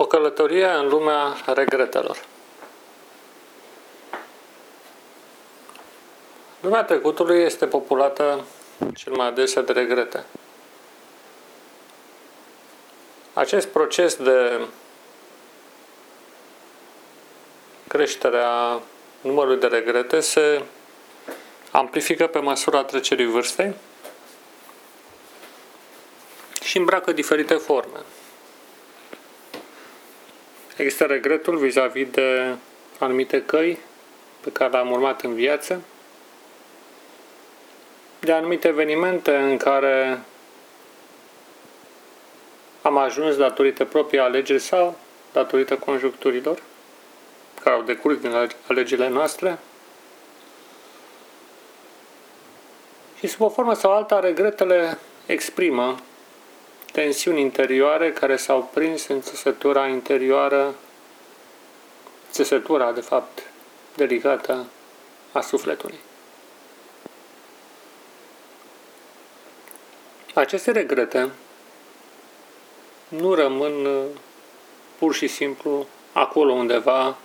[0.00, 2.24] O călătorie în lumea regretelor.
[6.60, 8.44] Lumea trecutului este populată
[8.94, 10.24] cel mai adesea de regrete.
[13.32, 14.60] Acest proces de
[17.88, 18.80] creștere a
[19.20, 20.62] numărului de regrete se
[21.70, 23.74] amplifică pe măsura trecerii vârstei
[26.62, 27.98] și îmbracă diferite forme.
[30.78, 32.54] Există regretul vis-a-vis de
[32.98, 33.78] anumite căi
[34.40, 35.82] pe care le-am urmat în viață,
[38.20, 40.20] de anumite evenimente în care
[42.82, 44.98] am ajuns datorită proprii alegeri sau
[45.32, 46.62] datorită conjuncturilor
[47.62, 49.58] care au decurs din alegerile noastre.
[53.18, 55.96] Și sub o formă sau alta, regretele exprimă
[56.92, 60.74] tensiuni interioare care s-au prins în țesătura interioară,
[62.30, 63.42] țesătura, de fapt,
[63.94, 64.66] delicată
[65.32, 65.98] a sufletului.
[70.34, 71.30] Aceste regrete
[73.08, 74.04] nu rămân uh,
[74.98, 77.16] pur și simplu acolo undeva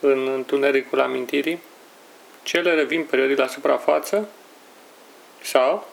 [0.00, 1.62] în întunericul amintirii,
[2.42, 4.28] cele revin periodic la suprafață
[5.42, 5.88] sau,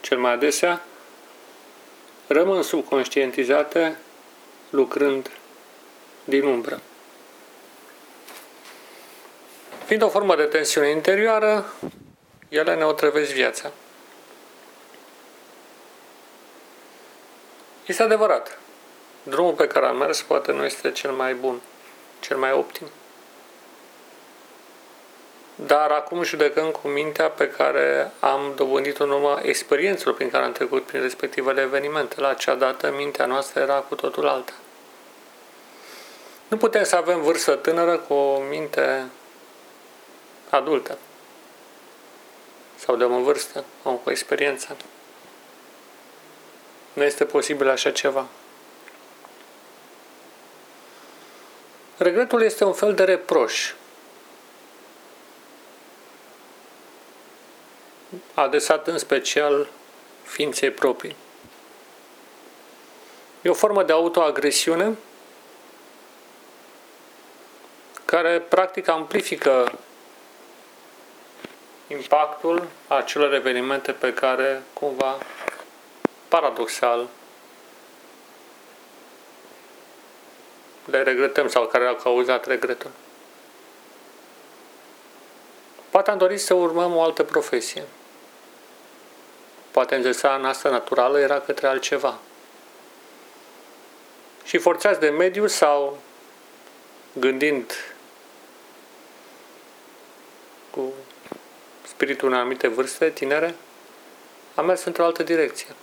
[0.00, 0.84] cel mai adesea,
[2.32, 3.98] rămân subconștientizate
[4.70, 5.30] lucrând
[6.24, 6.80] din umbră.
[9.84, 11.72] Fiind o formă de tensiune interioară,
[12.48, 13.70] ele ne otrăvesc viața.
[17.86, 18.58] Este adevărat.
[19.22, 21.60] Drumul pe care am mers poate nu este cel mai bun,
[22.20, 22.86] cel mai optim.
[25.66, 30.52] Dar acum judecăm cu mintea pe care am dobândit-o în urma experiențelor prin care am
[30.52, 32.20] trecut prin respectivele evenimente.
[32.20, 34.52] La acea dată, mintea noastră era cu totul alta.
[36.48, 39.04] Nu putem să avem vârstă tânără cu o minte
[40.50, 40.98] adultă
[42.76, 44.76] sau de o vârstă, om cu experiență.
[46.92, 48.26] Nu este posibil așa ceva.
[51.96, 53.72] Regretul este un fel de reproș
[58.34, 59.68] adresat în special
[60.22, 61.16] ființei proprii.
[63.42, 64.96] E o formă de autoagresiune
[68.04, 69.78] care practic amplifică
[71.88, 75.18] impactul acelor evenimente pe care cumva
[76.28, 77.08] paradoxal
[80.84, 82.90] le regretăm sau care au cauzat regretul.
[85.90, 87.84] Poate am dorit să urmăm o altă profesie.
[89.72, 92.18] Poate înzăsa noastră naturală era către altceva.
[94.44, 95.98] Și forțați de mediu sau
[97.12, 97.72] gândind
[100.70, 100.92] cu
[101.86, 103.54] spiritul în anumite vârste tinere,
[104.54, 105.74] am mers într-o altă direcție.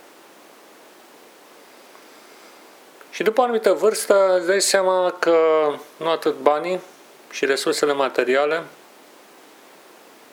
[3.10, 5.38] Și după o anumită vârstă îți dai seama că
[5.96, 6.80] nu atât banii
[7.30, 8.62] și resursele materiale,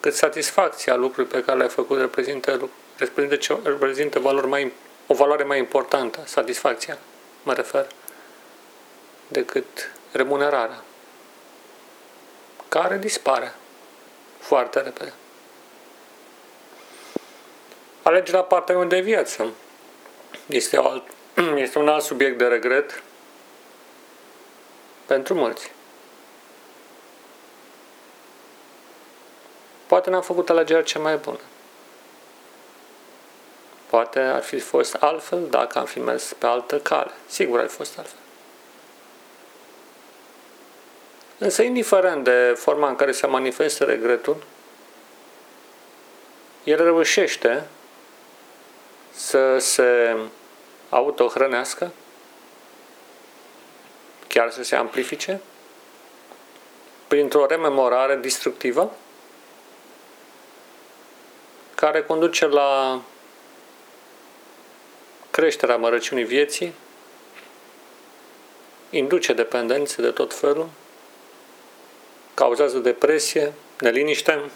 [0.00, 4.72] cât satisfacția lucrului pe care le-ai făcut reprezintă, reprezintă, reprezintă valori mai,
[5.06, 6.98] o valoare mai importantă, satisfacția,
[7.42, 7.86] mă refer,
[9.28, 10.82] decât remunerarea,
[12.68, 13.54] care dispare
[14.38, 15.12] foarte repede.
[18.02, 19.48] Alegerea partenerului de viață
[20.46, 21.02] este, o alt,
[21.56, 23.02] este un alt subiect de regret
[25.06, 25.72] pentru mulți.
[29.86, 31.40] Poate n-am făcut alegerea cea mai bună.
[33.90, 37.10] Poate ar fi fost altfel dacă am fi mers pe altă cale.
[37.26, 38.18] Sigur ar fi fost altfel.
[41.38, 44.36] Însă, indiferent de forma în care se manifestă regretul,
[46.64, 47.66] el reușește
[49.10, 50.16] să se
[50.88, 51.90] autohrănească,
[54.26, 55.40] chiar să se amplifice,
[57.06, 58.92] printr-o rememorare destructivă,
[61.74, 63.00] care conduce la
[65.38, 66.72] creșterea mărăciunii vieții,
[68.90, 70.68] induce dependențe de tot felul,
[72.34, 74.50] cauzează depresie, neliniște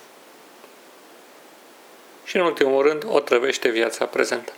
[2.25, 4.53] și, în ultimul rând, o trăvește viața prezentă.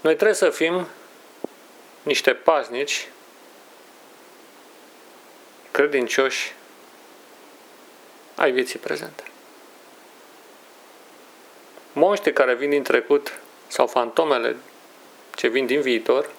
[0.00, 0.86] Noi trebuie să fim
[2.02, 3.08] niște paznici,
[5.70, 6.54] credincioși
[8.34, 9.22] ai vieții prezente.
[11.92, 14.56] Monștri care vin din trecut sau fantomele
[15.34, 16.30] ce vin din viitor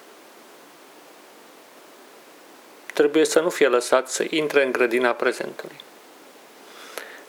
[2.93, 5.75] trebuie să nu fie lăsat să intre în grădina prezentului.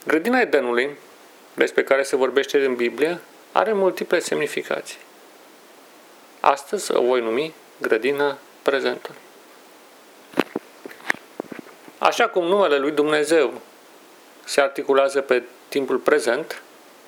[0.07, 0.97] Grădina Edenului,
[1.55, 3.21] despre care se vorbește în Biblie,
[3.53, 4.99] are multiple semnificații.
[6.41, 9.21] Astăzi o voi numi grădina prezentului.
[11.99, 13.61] Așa cum numele lui Dumnezeu
[14.45, 16.63] se articulează pe timpul prezent,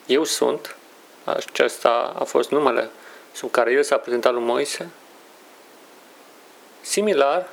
[0.07, 0.77] eu sunt,
[1.25, 2.91] acesta a fost numele
[3.33, 4.91] sub care el s-a prezentat lui Moise,
[6.81, 7.49] similar,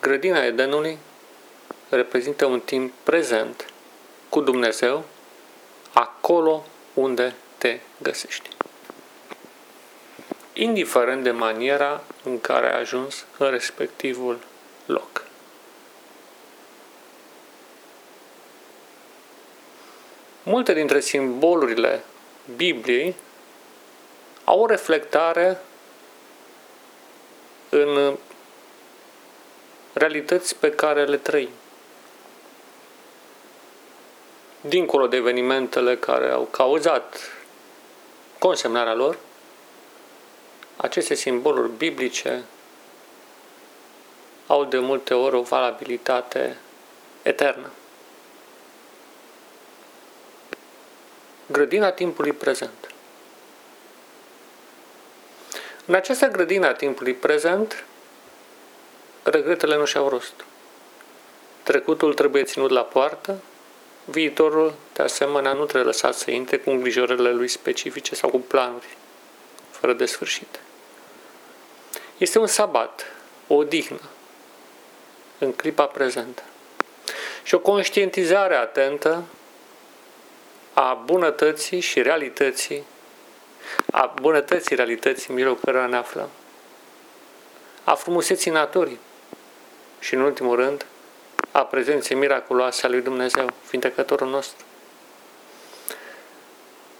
[0.00, 0.98] grădina Edenului
[1.88, 3.72] reprezintă un timp prezent
[4.28, 5.04] cu Dumnezeu
[5.92, 8.48] acolo unde te găsești.
[10.52, 14.38] Indiferent de maniera în care ai ajuns în respectivul
[14.86, 15.24] loc.
[20.50, 22.04] Multe dintre simbolurile
[22.56, 23.14] Bibliei
[24.44, 25.60] au o reflectare
[27.68, 28.16] în
[29.92, 31.48] realități pe care le trăim.
[34.60, 37.16] Dincolo de evenimentele care au cauzat
[38.38, 39.18] consemnarea lor,
[40.76, 42.44] aceste simboluri biblice
[44.46, 46.56] au de multe ori o valabilitate
[47.22, 47.70] eternă.
[51.52, 52.94] Grădina timpului prezent.
[55.86, 57.84] În această grădină a timpului prezent,
[59.22, 60.32] regretele nu și-au rost.
[61.62, 63.38] Trecutul trebuie ținut la poartă,
[64.04, 68.96] viitorul, de asemenea, nu trebuie lăsat să intre cu îngrijorările lui specifice sau cu planuri
[69.70, 70.60] fără de sfârșit.
[72.18, 73.06] Este un sabat,
[73.46, 74.00] o odihnă,
[75.38, 76.42] în clipa prezentă.
[77.42, 79.24] Și o conștientizare atentă
[80.72, 82.84] a bunătății și realității,
[83.92, 86.28] a bunătății realității în mijlocul cărora ne aflăm,
[87.84, 88.98] a frumuseții naturii
[89.98, 90.86] și, în ultimul rând,
[91.50, 94.64] a prezenței miraculoase a lui Dumnezeu, vindecătorul nostru.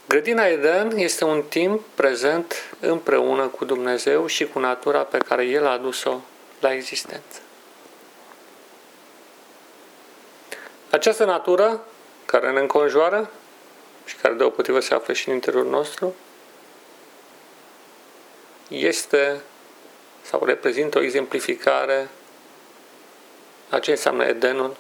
[0.09, 5.67] Grădina Eden este un timp prezent împreună cu Dumnezeu și cu natura pe care El
[5.67, 6.21] a adus-o
[6.61, 7.41] la existență.
[10.91, 11.85] Această natură
[12.25, 13.31] care ne înconjoară
[14.05, 16.15] și care deopotrivă se află și în interiorul nostru,
[18.69, 19.41] este
[20.23, 22.09] sau reprezintă o exemplificare
[23.69, 24.77] a ce înseamnă Edenul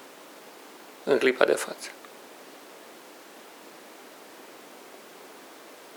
[1.04, 1.88] în clipa de față.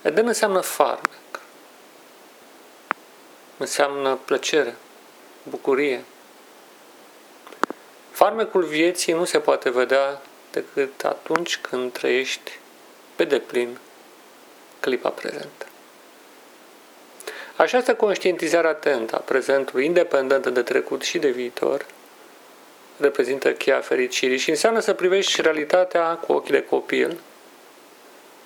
[0.01, 1.41] Eden înseamnă farmec,
[3.57, 4.75] înseamnă plăcere,
[5.43, 6.03] bucurie.
[8.11, 10.21] Farmecul vieții nu se poate vedea
[10.51, 12.59] decât atunci când trăiești
[13.15, 13.77] pe deplin
[14.79, 15.65] clipa prezentă.
[17.55, 21.85] Această conștientizare atentă a prezentului, independentă de trecut și de viitor,
[22.97, 27.19] reprezintă cheia fericirii și înseamnă să privești realitatea cu ochii de copil,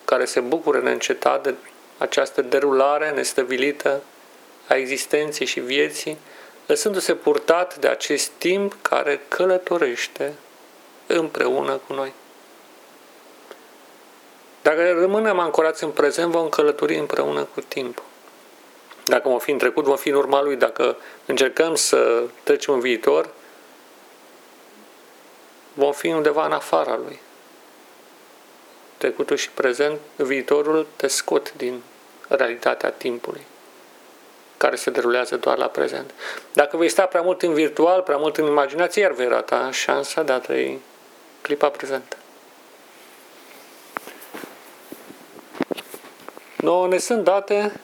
[0.06, 1.54] care se bucură neîncetat de
[1.98, 4.02] această derulare nestăvilită
[4.68, 6.18] a existenței și vieții,
[6.66, 10.34] lăsându-se purtat de acest timp care călătorește
[11.08, 12.14] împreună cu noi.
[14.68, 18.04] Dacă rămânem ancorați în prezent, vom călători împreună cu timpul.
[19.06, 20.56] Dacă vom fi în trecut, vom fi în urma lui.
[20.56, 23.30] Dacă încercăm să trecem în viitor,
[25.74, 27.20] vom fi undeva în afara lui.
[28.98, 31.82] Trecutul și prezent, viitorul te scot din
[32.28, 33.46] realitatea timpului
[34.58, 36.14] care se derulează doar la prezent.
[36.54, 40.24] Dacă vei sta prea mult în virtual, prea mult în imaginație, iar vei rata șansa
[40.24, 40.82] de a trăi
[41.42, 42.18] clipa prezentă.
[46.68, 47.80] Nouă ne sunt date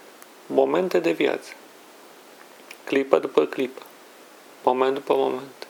[0.45, 1.51] momente de viață,
[2.83, 3.81] clipă după clipă,
[4.63, 5.67] moment după moment.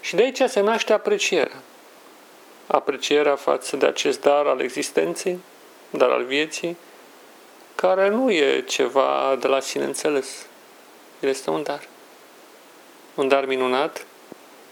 [0.00, 1.62] Și de aici se naște aprecierea.
[2.66, 5.38] Aprecierea față de acest dar al existenței,
[5.90, 6.76] dar al vieții,
[7.74, 10.46] care nu e ceva de la sine înțeles.
[11.20, 11.88] El este un dar.
[13.14, 14.06] Un dar minunat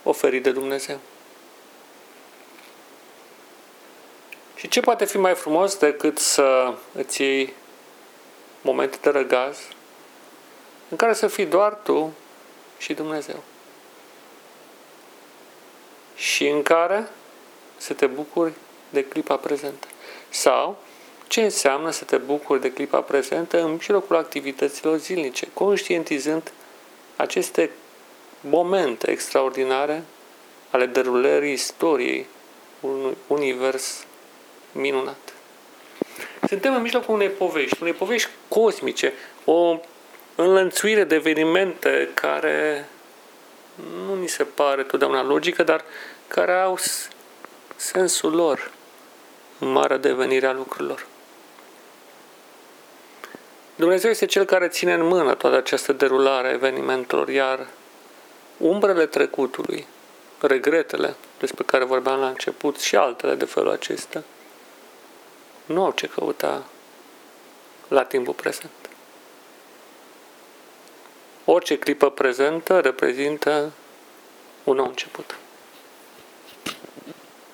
[0.03, 0.99] oferit de Dumnezeu.
[4.63, 7.53] Și ce poate fi mai frumos decât să îți iei
[8.61, 9.59] momente de răgaz
[10.89, 12.13] în care să fii doar tu
[12.79, 13.43] și Dumnezeu.
[16.15, 17.09] Și în care
[17.77, 18.53] să te bucuri
[18.91, 19.87] de clipa prezentă.
[20.29, 20.77] Sau
[21.29, 26.53] ce înseamnă să te bucuri de clipa prezentă în mijlocul activităților zilnice, conștientizând
[27.17, 27.71] aceste
[28.41, 30.05] momente extraordinare
[30.71, 32.27] ale derulării istoriei
[32.81, 34.05] unui univers
[34.73, 35.33] minunat.
[36.49, 39.13] Suntem în mijlocul unei povești, unei povești cosmice,
[39.45, 39.81] o
[40.35, 42.89] înlănțuire de evenimente care
[44.07, 45.85] nu ni se pare totdeauna logică, dar
[46.29, 46.79] care au
[47.77, 48.71] sensul lor
[49.59, 51.07] în marea devenire a lucrurilor.
[53.75, 57.67] Dumnezeu este Cel care ține în mână toată această derulare a evenimentelor, iar
[58.57, 59.87] umbrele trecutului,
[60.41, 64.23] regretele despre care vorbeam la început și altele de felul acesta,
[65.65, 66.65] nu au ce căuta
[67.89, 68.71] la timpul prezent.
[71.45, 73.73] Orice clipă prezentă reprezintă
[74.65, 75.37] un nou început.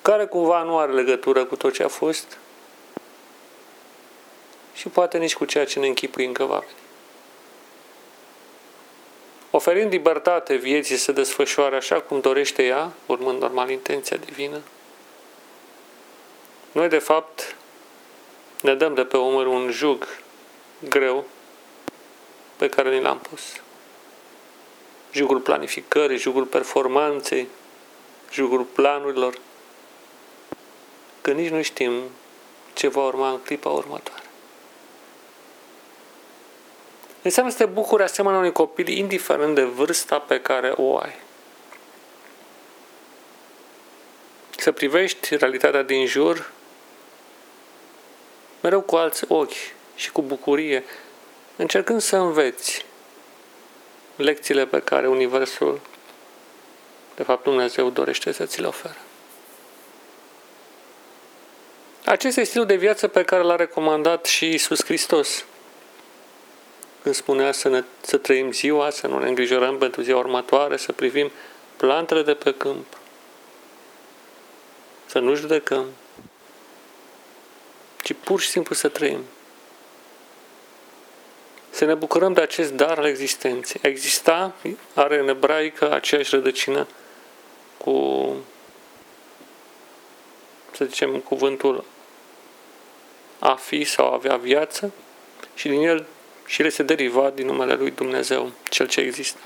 [0.01, 2.37] Care cumva nu are legătură cu tot ce a fost
[4.73, 6.77] și poate nici cu ceea ce ne închipui încă va veni.
[9.51, 14.61] Oferind libertate vieții să desfășoare așa cum dorește ea, urmând normal intenția divină,
[16.71, 17.55] noi de fapt
[18.61, 20.07] ne dăm de pe umăr un jug
[20.89, 21.25] greu
[22.55, 23.41] pe care ni l-am pus.
[25.11, 27.47] Jugul planificării, jugul performanței,
[28.31, 29.37] jugul planurilor,
[31.21, 32.01] că nici nu știm
[32.73, 34.23] ce va urma în clipa următoare.
[37.21, 41.15] Înseamnă să te bucuri asemenea unui copil, indiferent de vârsta pe care o ai.
[44.57, 46.51] Să privești realitatea din jur
[48.61, 50.83] mereu cu alți ochi și cu bucurie,
[51.55, 52.85] încercând să înveți
[54.15, 55.79] lecțiile pe care Universul,
[57.15, 58.97] de fapt Dumnezeu, dorește să ți le oferă.
[62.05, 65.45] Acesta este stilul de viață pe care l-a recomandat și Isus Hristos.
[67.01, 70.91] Când spunea să, ne, să trăim ziua, să nu ne îngrijorăm pentru ziua următoare, să
[70.91, 71.31] privim
[71.77, 72.85] plantele de pe câmp,
[75.05, 75.85] să nu judecăm,
[78.09, 79.23] ci pur și simplu să trăim.
[81.69, 83.81] Să ne bucurăm de acest dar al existenței.
[83.83, 84.55] Exista
[84.93, 86.87] are în ebraică aceeași rădăcină
[87.77, 88.35] cu,
[90.71, 91.83] să zicem, cuvântul
[93.39, 94.91] a fi sau a avea viață
[95.55, 96.05] și din el
[96.45, 99.39] și el se deriva din numele lui Dumnezeu, cel ce există.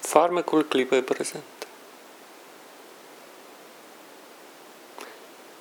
[0.00, 1.59] Farmecul clipei prezent.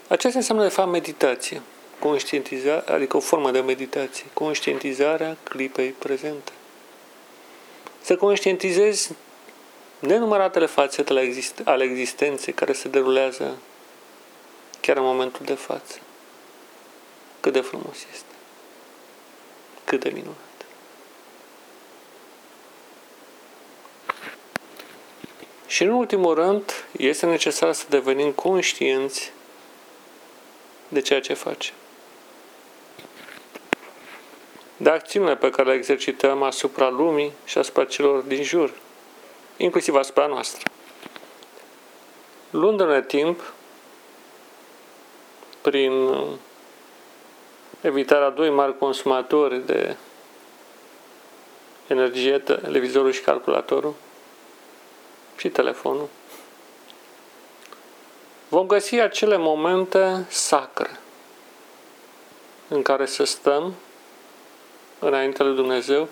[0.10, 1.62] Aceasta înseamnă, de fapt, meditație.
[2.00, 4.26] Conștientizare, adică o formă de meditație.
[4.34, 6.52] Conștientizarea clipei prezente.
[8.02, 9.12] Să conștientizezi
[10.00, 11.14] nenumăratele fațete
[11.64, 13.58] ale existenței care se derulează
[14.82, 16.00] chiar în momentul de față.
[17.40, 18.34] Cât de frumos este.
[19.84, 20.36] Cât de minunat.
[25.68, 29.32] Și în ultimul rând, este necesar să devenim conștienți
[30.90, 31.74] de ceea ce face.
[34.78, 38.74] De acțiunile pe care le exercităm asupra lumii și asupra celor din jur,
[39.58, 40.70] inclusiv asupra noastră.
[42.50, 43.54] Luându-ne timp,
[45.62, 46.16] prin
[47.82, 49.96] evitarea doi mari consumatori de
[51.88, 53.94] energie, televizorul și calculatorul
[55.38, 56.10] și telefonul,
[58.50, 61.00] vom găsi acele momente sacre
[62.68, 63.74] în care să stăm
[65.00, 66.08] înainte lui Dumnezeu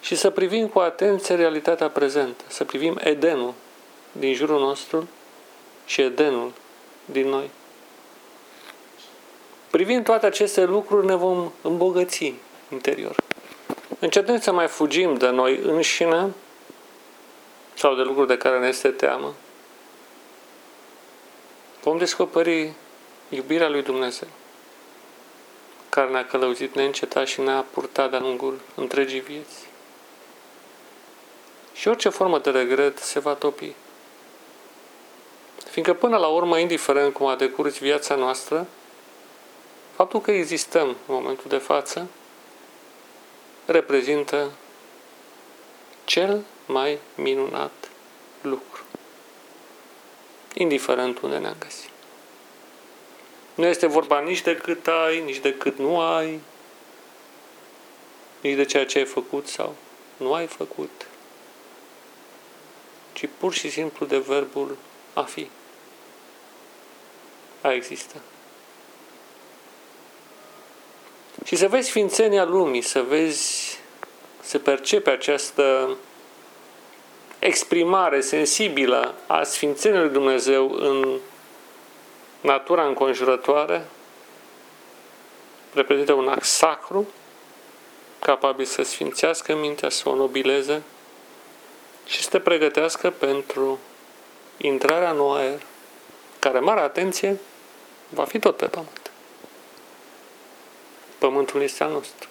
[0.00, 3.54] și să privim cu atenție realitatea prezentă, să privim Edenul
[4.12, 5.08] din jurul nostru
[5.86, 6.52] și Edenul
[7.04, 7.50] din noi.
[9.70, 12.34] Privind toate aceste lucruri ne vom îmbogăți
[12.72, 13.14] interior.
[13.98, 16.32] Încetând să mai fugim de noi înșine
[17.74, 19.34] sau de lucruri de care ne este teamă,
[21.86, 22.72] vom descoperi
[23.28, 24.28] iubirea lui Dumnezeu,
[25.88, 29.66] care ne-a călăuzit neîncetat și ne-a purtat de-a lungul întregii vieți.
[31.74, 33.72] Și orice formă de regret se va topi.
[35.70, 38.66] Fiindcă până la urmă, indiferent cum a decurs viața noastră,
[39.94, 42.06] faptul că existăm în momentul de față
[43.66, 44.50] reprezintă
[46.04, 47.90] cel mai minunat
[48.40, 48.84] lucru
[50.58, 51.90] indiferent unde ne-am găsit.
[53.54, 56.40] Nu este vorba nici de cât ai, nici de cât nu ai,
[58.40, 59.74] nici de ceea ce ai făcut sau
[60.16, 61.06] nu ai făcut,
[63.12, 64.76] ci pur și simplu de verbul
[65.12, 65.50] a fi,
[67.60, 68.20] a exista.
[71.44, 73.78] Și să vezi ființenia lumii, să vezi,
[74.40, 75.96] să percepe această
[77.46, 81.18] exprimare sensibilă a Sfințenii lui Dumnezeu în
[82.40, 83.84] natura înconjurătoare
[85.74, 87.06] reprezintă un act sacru
[88.18, 90.82] capabil să sfințească mintea, să o nobileze
[92.06, 93.78] și să te pregătească pentru
[94.56, 95.60] intrarea în aer,
[96.38, 97.40] care, mare atenție,
[98.08, 99.10] va fi tot pe pământ.
[101.18, 102.28] Pământul este al nostru.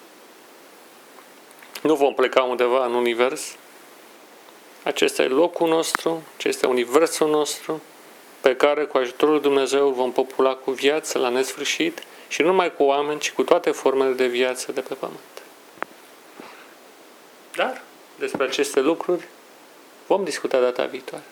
[1.82, 3.56] Nu vom pleca undeva în univers.
[4.86, 7.82] Acesta e locul nostru, acesta e universul nostru,
[8.40, 12.82] pe care cu ajutorul Dumnezeu vom popula cu viață la nesfârșit și nu numai cu
[12.82, 15.42] oameni, ci cu toate formele de viață de pe pământ.
[17.56, 17.82] Dar
[18.18, 19.28] despre aceste lucruri
[20.06, 21.24] vom discuta data viitoare.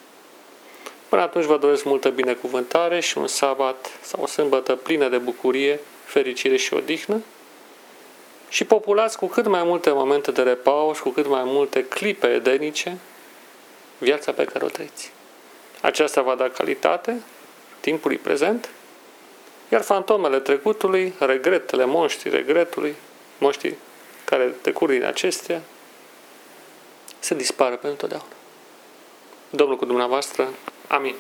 [1.09, 5.81] Până atunci vă doresc multă binecuvântare și un sabat sau o sâmbătă plină de bucurie,
[6.05, 7.23] fericire și odihnă
[8.49, 12.99] și populați cu cât mai multe momente de repaus, cu cât mai multe clipe edenice
[13.99, 15.13] viața pe care o trăiți.
[15.81, 17.23] Aceasta va da calitate
[17.81, 18.69] timpului prezent,
[19.69, 22.95] iar fantomele trecutului, regretele, monștrii regretului,
[23.39, 23.77] monștrii
[24.25, 25.63] care decurg din acestea,
[27.19, 28.29] să dispară pentru totdeauna.
[29.51, 30.49] Domnul cu dumneavoastră.
[30.89, 31.15] Amin.